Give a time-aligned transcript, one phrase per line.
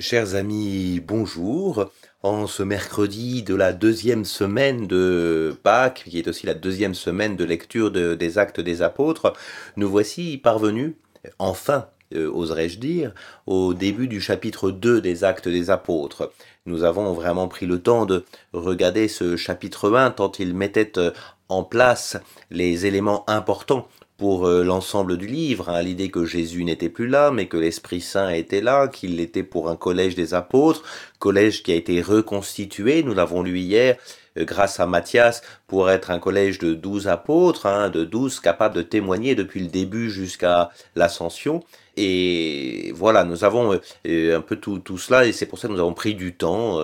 [0.00, 1.88] Chers amis, bonjour.
[2.24, 7.36] En ce mercredi de la deuxième semaine de Pâques, qui est aussi la deuxième semaine
[7.36, 9.34] de lecture des actes des apôtres,
[9.76, 10.94] nous voici parvenus,
[11.38, 13.14] enfin, euh, oserais-je dire,
[13.46, 16.32] au début du chapitre 2 des actes des apôtres.
[16.66, 21.12] Nous avons vraiment pris le temps de regarder ce chapitre 1 tant il mettait euh,
[21.48, 22.16] en place
[22.50, 23.86] les éléments importants
[24.16, 28.00] pour euh, l'ensemble du livre, hein, l'idée que Jésus n'était plus là, mais que l'Esprit
[28.00, 30.82] Saint était là, qu'il était pour un collège des apôtres,
[31.18, 33.96] collège qui a été reconstitué, nous l'avons lu hier,
[34.38, 38.76] euh, grâce à Matthias, pour être un collège de douze apôtres, hein, de douze capables
[38.76, 41.64] de témoigner depuis le début jusqu'à l'ascension.
[41.96, 45.72] Et voilà, nous avons euh, un peu tout, tout cela, et c'est pour ça que
[45.72, 46.80] nous avons pris du temps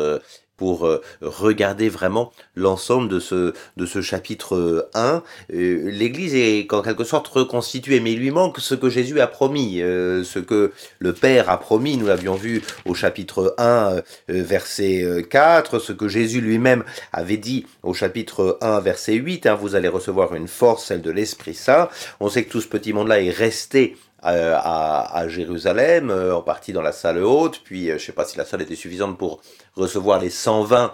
[0.60, 5.22] pour euh, regarder vraiment l'ensemble de ce, de ce chapitre 1.
[5.54, 9.26] Euh, L'Église est en quelque sorte reconstituée, mais il lui manque ce que Jésus a
[9.26, 15.26] promis, euh, ce que le Père a promis, nous l'avions vu au chapitre 1, verset
[15.30, 19.88] 4, ce que Jésus lui-même avait dit au chapitre 1, verset 8, hein, vous allez
[19.88, 21.88] recevoir une force, celle de l'Esprit Saint.
[22.20, 26.74] On sait que tout ce petit monde-là est resté euh, à, Jérusalem, euh, en partie
[26.74, 29.16] dans la salle haute, puis euh, je ne sais pas si la salle était suffisante
[29.16, 29.40] pour
[29.76, 30.92] recevoir les 120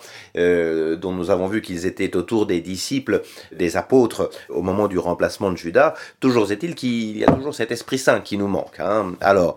[1.01, 5.51] dont nous avons vu qu'ils étaient autour des disciples, des apôtres au moment du remplacement
[5.51, 5.95] de Judas.
[6.21, 8.79] Toujours est-il qu'il y a toujours cet Esprit Saint qui nous manque.
[8.79, 9.15] Hein.
[9.21, 9.57] Alors,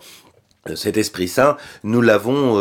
[0.76, 2.58] cet Esprit Saint, nous l'avons,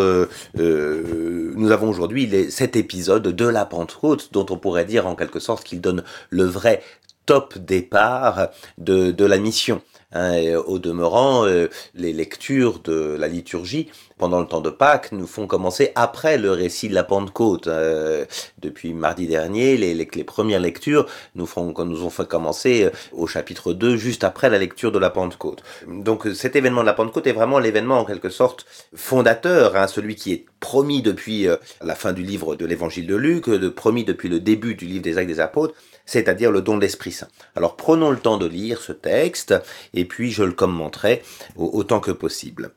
[0.54, 5.64] nous avons aujourd'hui cet épisode de la Pentecôte dont on pourrait dire en quelque sorte
[5.64, 6.82] qu'il donne le vrai
[7.24, 9.80] top départ de la mission.
[10.14, 15.26] Hein, au demeurant, euh, les lectures de la liturgie pendant le temps de Pâques nous
[15.26, 17.66] font commencer après le récit de la Pentecôte.
[17.66, 18.24] Euh,
[18.58, 23.98] depuis mardi dernier, les, premières lectures nous, nous ont fait commencer euh, au chapitre 2,
[23.98, 25.62] juste après la lecture de la Pentecôte.
[25.86, 28.64] Donc cet événement de la Pentecôte est vraiment l'événement en quelque sorte
[28.94, 31.46] fondateur, hein, celui qui est promis depuis
[31.82, 35.18] la fin du livre de l'évangile de Luc, promis depuis le début du livre des
[35.18, 37.28] actes des apôtres, c'est-à-dire le don de l'Esprit Saint.
[37.54, 39.54] Alors prenons le temps de lire ce texte,
[39.98, 41.22] et puis je le commenterai
[41.56, 42.70] autant que possible.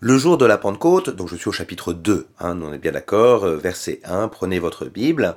[0.00, 2.92] Le jour de la Pentecôte, donc je suis au chapitre 2, hein, on est bien
[2.92, 5.36] d'accord, euh, verset 1, prenez votre Bible.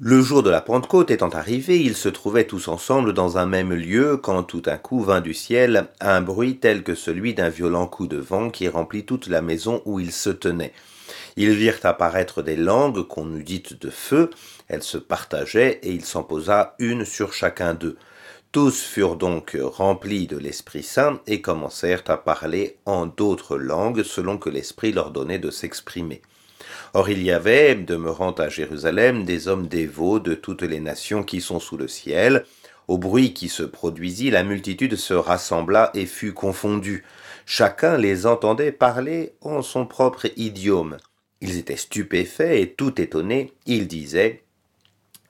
[0.00, 3.72] Le jour de la Pentecôte étant arrivé, ils se trouvaient tous ensemble dans un même
[3.72, 7.88] lieu quand tout à coup vint du ciel un bruit tel que celui d'un violent
[7.88, 10.72] coup de vent qui remplit toute la maison où ils se tenaient.
[11.36, 14.30] Ils virent apparaître des langues qu'on eût dites de feu,
[14.68, 17.96] elles se partageaient, et il s'en posa une sur chacun d'eux.
[18.50, 24.38] Tous furent donc remplis de l'Esprit Saint et commencèrent à parler en d'autres langues selon
[24.38, 26.22] que l'Esprit leur donnait de s'exprimer.
[26.94, 31.42] Or il y avait, demeurant à Jérusalem, des hommes dévots de toutes les nations qui
[31.42, 32.46] sont sous le ciel.
[32.88, 37.04] Au bruit qui se produisit, la multitude se rassembla et fut confondue.
[37.44, 40.96] Chacun les entendait parler en son propre idiome.
[41.42, 43.52] Ils étaient stupéfaits et tout étonnés.
[43.66, 44.42] Ils disaient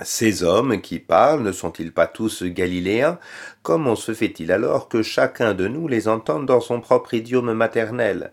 [0.05, 3.19] Ces hommes qui parlent ne sont-ils pas tous galiléens?
[3.65, 8.33] Comment se fait-il alors que chacun de nous les entende dans son propre idiome maternel?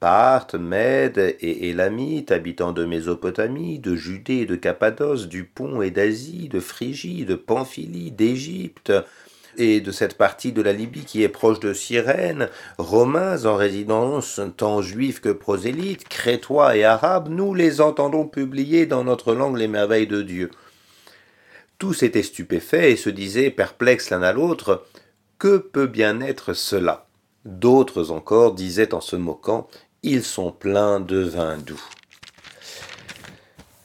[0.00, 6.48] Parthes, Mèdes et Élamites, habitants de Mésopotamie, de Judée de Cappadoce, du Pont et d'Asie,
[6.48, 8.92] de Phrygie, de Pamphylie, d'Égypte,
[9.58, 14.40] et de cette partie de la Libye qui est proche de Cyrène, Romains en résidence
[14.56, 19.68] tant juifs que prosélytes, crétois et arabes, nous les entendons publier dans notre langue les
[19.68, 20.50] merveilles de Dieu.
[21.78, 24.86] Tous étaient stupéfaits et se disaient, perplexes l'un à l'autre,
[25.38, 27.06] que peut bien être cela?
[27.44, 29.68] D'autres encore disaient en se moquant,
[30.02, 31.82] ils sont pleins de vin doux.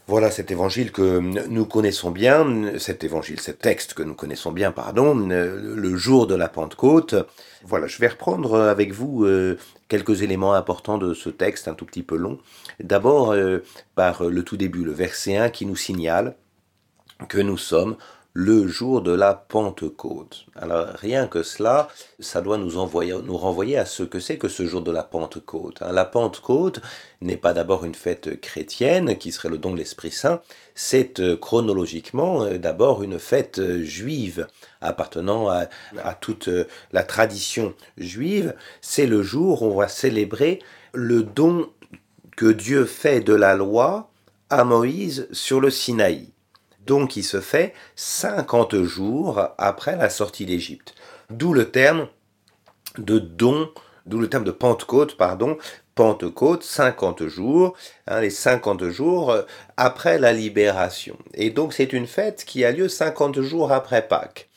[0.07, 4.71] Voilà cet évangile que nous connaissons bien, cet évangile, cet texte que nous connaissons bien,
[4.71, 7.15] pardon, le jour de la Pentecôte.
[7.63, 11.85] Voilà, je vais reprendre avec vous euh, quelques éléments importants de ce texte, un tout
[11.85, 12.39] petit peu long.
[12.81, 13.59] D'abord, euh,
[13.95, 16.35] par le tout début, le verset 1 qui nous signale
[17.27, 17.97] que nous sommes
[18.33, 20.45] le jour de la Pentecôte.
[20.55, 21.89] Alors rien que cela,
[22.19, 25.03] ça doit nous, envoyer, nous renvoyer à ce que c'est que ce jour de la
[25.03, 25.81] Pentecôte.
[25.81, 25.91] Hein.
[25.91, 26.81] La Pentecôte
[27.19, 30.41] n'est pas d'abord une fête chrétienne qui serait le don de l'Esprit Saint,
[30.75, 34.47] c'est euh, chronologiquement euh, d'abord une fête euh, juive
[34.79, 35.65] appartenant à,
[36.01, 36.49] à toute
[36.93, 38.55] la tradition juive.
[38.79, 40.59] C'est le jour où on va célébrer
[40.93, 41.69] le don
[42.37, 44.09] que Dieu fait de la loi
[44.49, 46.31] à Moïse sur le Sinaï
[46.85, 50.95] don qui se fait 50 jours après la sortie d'Égypte.
[51.29, 52.07] D'où le terme
[52.97, 53.69] de don,
[54.05, 55.57] d'où le terme de Pentecôte, pardon,
[55.95, 57.75] Pentecôte, 50 jours,
[58.07, 59.43] hein, les 50 jours euh,
[59.77, 61.17] après la libération.
[61.33, 64.49] Et donc c'est une fête qui a lieu 50 jours après Pâques.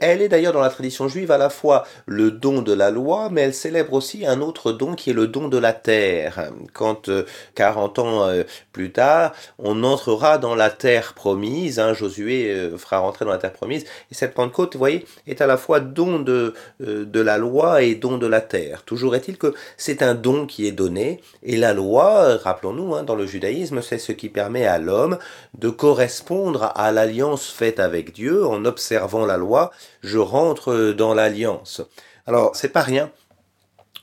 [0.00, 3.28] Elle est d'ailleurs dans la tradition juive à la fois le don de la loi,
[3.30, 6.50] mais elle célèbre aussi un autre don qui est le don de la terre.
[6.72, 7.10] Quand
[7.54, 8.28] 40 ans
[8.72, 13.52] plus tard, on entrera dans la terre promise, hein, Josué fera rentrer dans la terre
[13.52, 17.82] promise, et cette Pentecôte, vous voyez, est à la fois don de, de la loi
[17.82, 18.84] et don de la terre.
[18.84, 23.16] Toujours est-il que c'est un don qui est donné, et la loi, rappelons-nous, hein, dans
[23.16, 25.18] le judaïsme, c'est ce qui permet à l'homme
[25.58, 28.46] de correspondre à l'alliance faite avec Dieu.
[28.46, 29.70] En observant la loi,
[30.02, 31.82] je rentre dans l'alliance.
[32.26, 33.10] Alors, c'est pas rien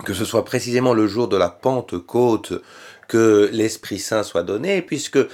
[0.06, 2.54] que ce soit précisément le jour de la Pentecôte
[3.08, 5.28] que l'Esprit Saint soit donné, puisque euh,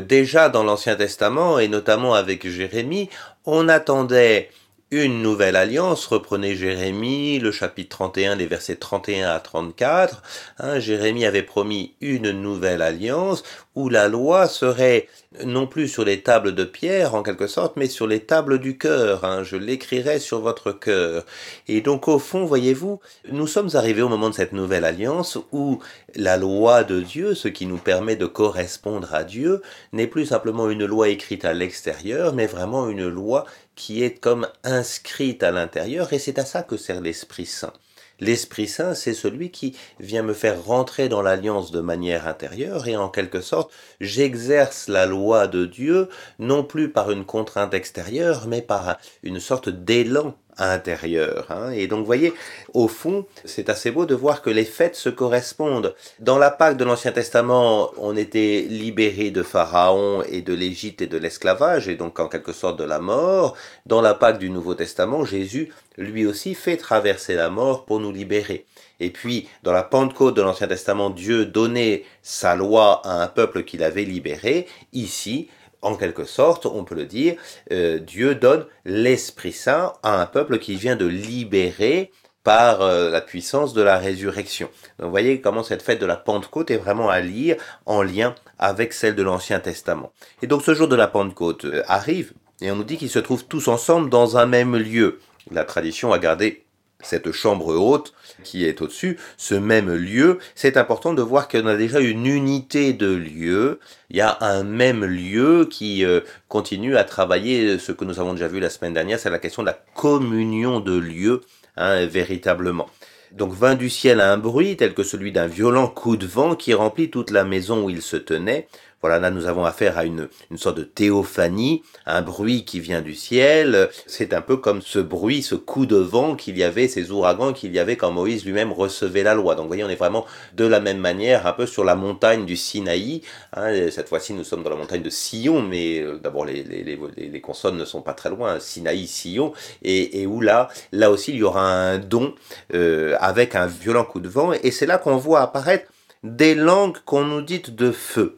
[0.00, 3.08] déjà dans l'Ancien Testament, et notamment avec Jérémie,
[3.44, 4.50] on attendait
[4.92, 10.22] une nouvelle alliance, reprenez Jérémie, le chapitre 31, les versets 31 à 34.
[10.58, 13.44] Hein, Jérémie avait promis une nouvelle alliance
[13.76, 15.06] où la loi serait
[15.44, 18.78] non plus sur les tables de pierre en quelque sorte, mais sur les tables du
[18.78, 19.24] cœur.
[19.24, 21.24] Hein, je l'écrirai sur votre cœur.
[21.68, 22.98] Et donc au fond, voyez-vous,
[23.30, 25.78] nous sommes arrivés au moment de cette nouvelle alliance où
[26.16, 30.68] la loi de Dieu, ce qui nous permet de correspondre à Dieu, n'est plus simplement
[30.68, 33.44] une loi écrite à l'extérieur, mais vraiment une loi
[33.80, 37.72] qui est comme inscrite à l'intérieur, et c'est à ça que sert l'Esprit Saint.
[38.20, 42.96] L'Esprit Saint, c'est celui qui vient me faire rentrer dans l'alliance de manière intérieure et
[42.98, 48.60] en quelque sorte, j'exerce la loi de Dieu non plus par une contrainte extérieure, mais
[48.60, 51.46] par une sorte d'élan intérieur.
[51.50, 51.70] Hein.
[51.72, 52.32] Et donc, vous voyez,
[52.74, 55.94] au fond, c'est assez beau de voir que les fêtes se correspondent.
[56.18, 61.06] Dans la Pâque de l'Ancien Testament, on était libéré de Pharaon et de l'Égypte et
[61.06, 63.56] de l'esclavage, et donc en quelque sorte de la mort.
[63.86, 68.12] Dans la Pâque du Nouveau Testament, Jésus, lui aussi, fait traverser la mort pour nous
[68.12, 68.66] libérer.
[69.00, 73.64] Et puis, dans la Pentecôte de l'Ancien Testament, Dieu donnait sa loi à un peuple
[73.64, 74.66] qu'il avait libéré.
[74.92, 75.48] Ici,
[75.82, 77.36] en quelque sorte, on peut le dire,
[77.72, 82.10] euh, Dieu donne l'Esprit Saint à un peuple qui vient de libérer
[82.42, 84.68] par euh, la puissance de la résurrection.
[84.98, 87.56] Donc vous voyez comment cette fête de la Pentecôte est vraiment à lire
[87.86, 90.12] en lien avec celle de l'Ancien Testament.
[90.42, 93.18] Et donc ce jour de la Pentecôte euh, arrive et on nous dit qu'ils se
[93.18, 95.20] trouvent tous ensemble dans un même lieu.
[95.50, 96.64] La tradition a gardé
[97.02, 98.12] cette chambre haute
[98.44, 102.92] qui est au-dessus, ce même lieu, c'est important de voir qu'on a déjà une unité
[102.92, 103.80] de lieu.
[104.10, 108.32] Il y a un même lieu qui euh, continue à travailler ce que nous avons
[108.32, 111.42] déjà vu la semaine dernière, c'est la question de la communion de lieux,
[111.76, 112.88] hein, véritablement.
[113.32, 116.74] Donc vint du ciel un bruit tel que celui d'un violent coup de vent qui
[116.74, 118.66] remplit toute la maison où il se tenait.
[119.00, 123.00] Voilà, là nous avons affaire à une, une sorte de théophanie, un bruit qui vient
[123.00, 123.88] du ciel.
[124.06, 127.52] C'est un peu comme ce bruit, ce coup de vent qu'il y avait, ces ouragans
[127.52, 129.54] qu'il y avait quand Moïse lui-même recevait la loi.
[129.54, 132.44] Donc vous voyez, on est vraiment de la même manière, un peu sur la montagne
[132.44, 133.22] du Sinaï.
[133.56, 136.98] Hein, cette fois-ci, nous sommes dans la montagne de Sion, mais euh, d'abord les, les,
[137.16, 139.52] les, consonnes ne sont pas très loin, Sinaï, Sion,
[139.82, 142.34] et, et, où là, là aussi, il y aura un don
[142.74, 145.86] euh, avec un violent coup de vent, et c'est là qu'on voit apparaître
[146.22, 148.36] des langues qu'on nous dit de feu.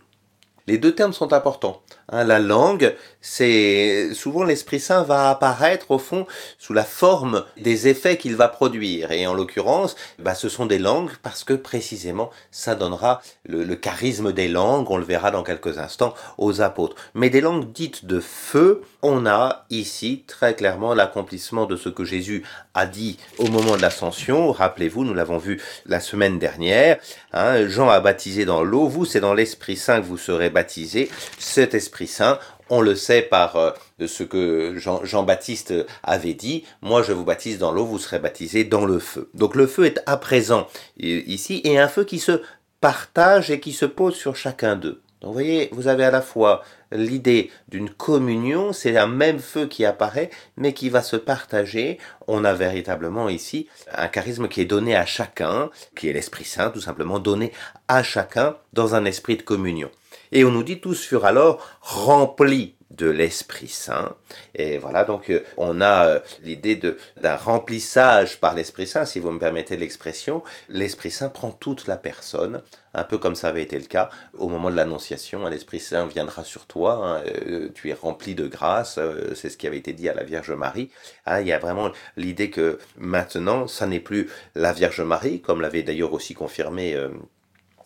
[0.72, 1.82] Les deux termes sont importants.
[2.12, 6.26] Hein, la langue, c'est souvent l'Esprit Saint va apparaître au fond
[6.58, 9.12] sous la forme des effets qu'il va produire.
[9.12, 14.32] Et en l'occurrence, bah, ce sont des langues parce que précisément ça donnera le, charisme
[14.32, 14.90] des langues.
[14.90, 16.96] On le verra dans quelques instants aux apôtres.
[17.14, 22.04] Mais des langues dites de feu, on a ici très clairement l'accomplissement de ce que
[22.04, 22.44] Jésus
[22.74, 24.52] a dit au moment de l'ascension.
[24.52, 26.98] Rappelez-vous, nous l'avons vu la semaine dernière.
[27.32, 28.86] Hein, Jean a baptisé dans l'eau.
[28.86, 31.10] Vous, c'est dans l'Esprit Saint que vous serez baptisés.
[31.38, 32.38] Cet Esprit Saint,
[32.70, 33.70] on le sait par euh,
[34.06, 38.84] ce que Jean-Baptiste avait dit, moi je vous baptise dans l'eau, vous serez baptisés dans
[38.84, 39.30] le feu.
[39.34, 40.66] Donc le feu est à présent
[40.98, 42.42] ici, et un feu qui se
[42.80, 45.02] partage et qui se pose sur chacun d'eux.
[45.22, 49.66] Donc vous voyez, vous avez à la fois l'idée d'une communion, c'est un même feu
[49.66, 51.98] qui apparaît, mais qui va se partager.
[52.26, 56.70] On a véritablement ici un charisme qui est donné à chacun, qui est l'Esprit Saint,
[56.70, 57.52] tout simplement donné
[57.86, 59.90] à chacun dans un esprit de communion.
[60.32, 64.16] Et on nous dit tous furent alors remplis de l'Esprit Saint.
[64.54, 69.30] Et voilà, donc euh, on a euh, l'idée d'un remplissage par l'Esprit Saint, si vous
[69.30, 70.42] me permettez l'expression.
[70.68, 72.62] L'Esprit Saint prend toute la personne,
[72.94, 75.46] un peu comme ça avait été le cas au moment de l'Annonciation.
[75.48, 78.98] L'Esprit Saint viendra sur toi, hein, euh, tu es rempli de grâce,
[79.34, 80.90] c'est ce qui avait été dit à la Vierge Marie.
[81.24, 85.60] Ah, il y a vraiment l'idée que maintenant, ça n'est plus la Vierge Marie, comme
[85.60, 86.96] l'avait d'ailleurs aussi confirmé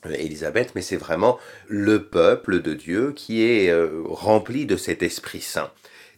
[0.05, 1.39] Élisabeth, mais c'est vraiment
[1.69, 5.71] le peuple de Dieu qui est euh, rempli de cet Esprit Saint.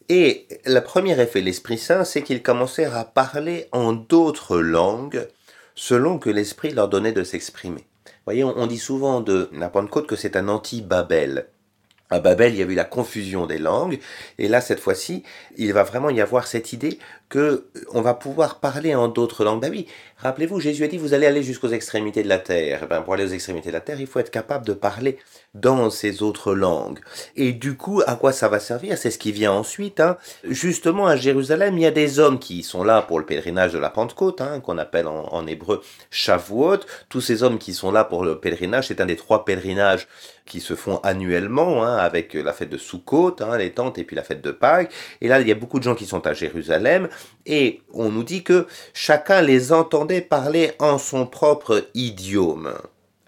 [0.09, 5.29] Et le premier effet de l'Esprit Saint, c'est qu'ils commencèrent à parler en d'autres langues
[5.75, 7.85] selon que l'Esprit leur donnait de s'exprimer.
[8.25, 11.47] Voyez, on, dit souvent de la que c'est un anti-Babel.
[12.11, 14.01] à Babel, il y a eu la confusion des langues,
[14.39, 15.23] et là, cette fois-ci,
[15.57, 19.63] il va vraiment y avoir cette idée que on va pouvoir parler en d'autres langues.
[19.63, 19.87] Ben oui,
[20.19, 22.87] rappelez-vous, Jésus a dit, vous allez aller jusqu'aux extrémités de la terre.
[22.89, 25.19] Ben, pour aller aux extrémités de la terre, il faut être capable de parler
[25.55, 27.01] dans ces autres langues.
[27.37, 28.99] Et du coup, à quoi ça va servir?
[28.99, 30.01] C'est ce qui vient ensuite.
[30.01, 30.17] Hein.
[30.45, 33.79] Justement, à Jérusalem, il y a des hommes qui sont là pour le pèlerinage de
[33.79, 36.81] la Pentecôte, hein, qu'on appelle en, hébreu Shavuot.
[37.09, 40.07] Tous ces hommes qui sont là pour le pèlerinage, c'est un des trois pèlerinages
[40.49, 44.23] qui se font annuellement, hein, avec la fête de Sukkot, les tentes, et puis la
[44.23, 44.91] fête de Pâques.
[45.21, 47.09] Et là, il y a beaucoup de gens qui sont à Jérusalem,
[47.47, 49.73] et on nous dit que chacun les
[50.17, 52.73] parler en son propre idiome.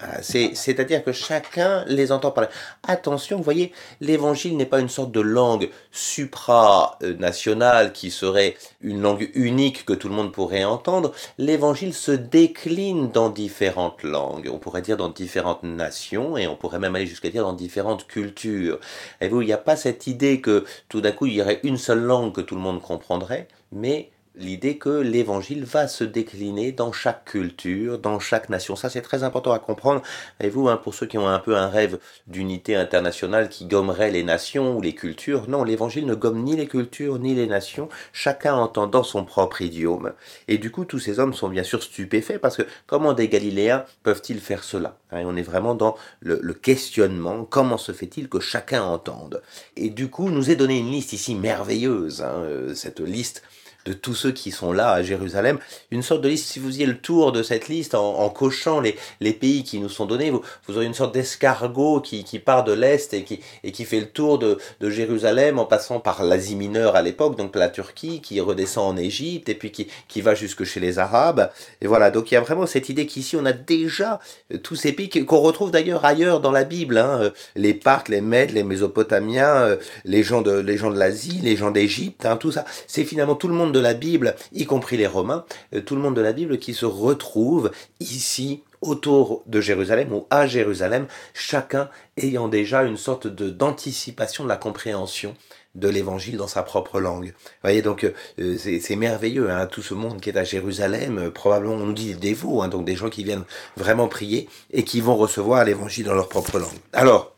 [0.03, 2.49] Ah, c'est-à-dire que chacun les entend parler.
[2.89, 3.71] Attention, vous voyez,
[4.01, 10.09] l'évangile n'est pas une sorte de langue supranationale qui serait une langue unique que tout
[10.09, 11.13] le monde pourrait entendre.
[11.37, 14.49] L'évangile se décline dans différentes langues.
[14.51, 18.07] On pourrait dire dans différentes nations et on pourrait même aller jusqu'à dire dans différentes
[18.07, 18.81] cultures.
[19.21, 21.61] Et vous, il n'y a pas cette idée que tout d'un coup il y aurait
[21.63, 24.11] une seule langue que tout le monde comprendrait, mais
[24.41, 28.75] l'idée que l'évangile va se décliner dans chaque culture, dans chaque nation.
[28.75, 30.03] Ça, c'est très important à comprendre.
[30.41, 34.11] Et vous, hein, pour ceux qui ont un peu un rêve d'unité internationale qui gommerait
[34.11, 37.89] les nations ou les cultures, non, l'évangile ne gomme ni les cultures ni les nations,
[38.13, 40.13] chacun entendant son propre idiome.
[40.49, 43.85] Et du coup, tous ces hommes sont bien sûr stupéfaits parce que comment des Galiléens
[44.03, 44.97] peuvent-ils faire cela?
[45.13, 47.45] Hein, On est vraiment dans le, questionnement.
[47.45, 49.43] Comment se fait-il que chacun entende?
[49.77, 53.43] Et du coup, nous est donné une liste ici merveilleuse, hein, euh, cette liste
[53.87, 55.59] de tous ceux qui sont là à Jérusalem,
[55.91, 58.97] une sorte de liste, si vous faisiez le tour de cette liste en, cochant les,
[59.21, 62.65] les pays qui nous sont donnés, vous, vous aurez une sorte d'escargot qui, qui part
[62.65, 66.23] de l'Est et qui, et qui fait le tour de, de Jérusalem en passant par
[66.25, 70.21] l'Asie mineure à l'époque, donc la Turquie, qui redescend en Égypte et puis qui, qui
[70.21, 71.51] va jusque chez les Arabes.
[71.81, 74.21] Et voilà, donc il y a vraiment cette idée qu'ici on a déjà
[74.53, 78.09] euh, tous ces pays qu'on retrouve d'ailleurs ailleurs dans la Bible, hein, euh, les Parthes,
[78.09, 82.53] les Mèdes, les Mésopotamiens, euh, les gens de, de l'Asie, les gens d'Égypte, hein, tout
[82.53, 82.65] ça.
[82.87, 86.03] C'est finalement tout le monde de la Bible, y compris les Romains, euh, tout le
[86.03, 91.91] monde de la Bible qui se retrouve ici autour de Jérusalem ou à Jérusalem, chacun
[92.17, 95.35] ayant déjà une sorte de d'anticipation de la compréhension
[95.75, 97.27] de l'évangile dans sa propre langue.
[97.27, 101.31] Vous voyez, donc euh, c'est merveilleux, hein, tout ce monde qui est à Jérusalem, euh,
[101.31, 103.45] probablement on nous dit des dévots, hein, donc des gens qui viennent
[103.77, 106.69] vraiment prier et qui vont recevoir l'évangile dans leur propre langue.
[106.93, 107.37] Alors,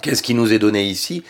[0.00, 1.24] Qu'est-ce qui nous est donné ici?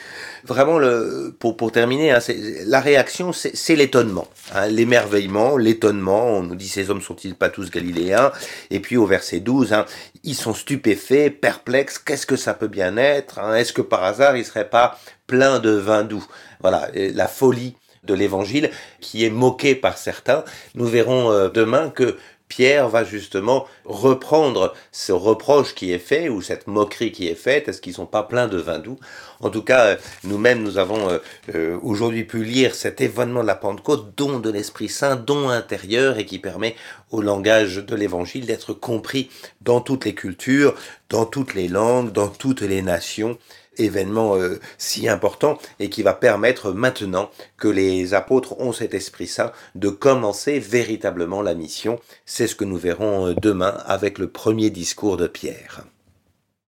[0.45, 2.19] Vraiment, le, pour, pour terminer, hein,
[2.67, 6.27] la réaction, c'est l'étonnement, hein, l'émerveillement, l'étonnement.
[6.27, 8.31] On nous dit ces hommes sont-ils pas tous galiléens?
[8.71, 9.87] Et puis au verset 12, hein,
[10.23, 11.99] ils sont stupéfaits, perplexes.
[11.99, 13.55] Qu'est-ce que ça peut bien être hein?
[13.55, 16.27] Est-ce que par hasard, ils seraient pas pleins de vin doux?
[16.61, 20.45] Voilà, la folie de l'évangile qui est moquée par certains.
[20.75, 22.17] Nous verrons euh, demain que
[22.53, 27.67] Pierre va justement reprendre ce reproche qui est fait ou cette moquerie qui est faite.
[27.67, 28.99] Est-ce qu'ils sont pas pleins de vin doux?
[29.41, 31.19] En tout cas, euh, nous-mêmes, nous avons euh,
[31.55, 36.19] euh, aujourd'hui pu lire cet événement de la Pentecôte, don de l'Esprit Saint, don intérieur
[36.19, 36.77] et qui permet
[37.11, 39.31] au langage de l'Évangile d'être compris
[39.63, 40.75] dans toutes les cultures,
[41.09, 43.39] dans toutes les langues, dans toutes les nations
[43.79, 49.27] événement euh, si important et qui va permettre maintenant que les apôtres ont cet Esprit
[49.27, 51.99] Saint de commencer véritablement la mission.
[52.27, 55.85] C'est ce que nous verrons euh, demain avec le premier discours de Pierre.